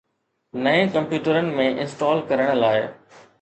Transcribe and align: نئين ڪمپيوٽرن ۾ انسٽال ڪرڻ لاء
نئين 0.67 0.89
ڪمپيوٽرن 0.95 1.51
۾ 1.59 1.67
انسٽال 1.85 2.25
ڪرڻ 2.33 2.51
لاء 2.65 2.75